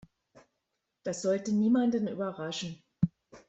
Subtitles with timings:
[1.03, 2.81] Das sollte niemanden überraschen.